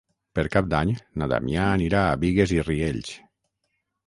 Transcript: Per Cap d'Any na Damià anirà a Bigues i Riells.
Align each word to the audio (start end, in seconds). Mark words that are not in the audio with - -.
Per 0.37 0.43
Cap 0.53 0.71
d'Any 0.71 0.93
na 1.23 1.27
Damià 1.33 1.67
anirà 1.75 2.01
a 2.07 2.17
Bigues 2.25 2.55
i 2.57 2.59
Riells. 2.71 3.15